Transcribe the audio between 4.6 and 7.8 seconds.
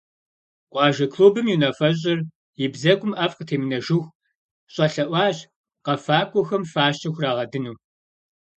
щӀэлъэӀуащ къэфакӀуэхэм фащэ хурагъэдыну.